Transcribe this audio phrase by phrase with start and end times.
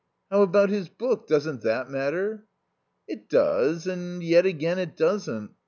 [0.31, 1.27] "How about his book?
[1.27, 2.47] Doesn't that matter?"
[3.07, 5.51] "It does and yet again it doesn't.